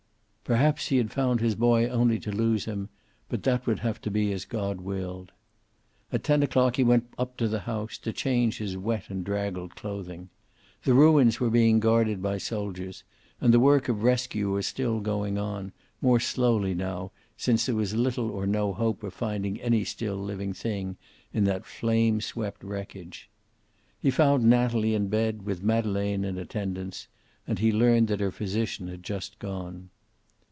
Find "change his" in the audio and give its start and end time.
8.11-8.75